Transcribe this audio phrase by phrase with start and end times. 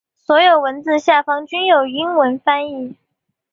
[0.17, 2.95] 所有文字下方均有英文翻译。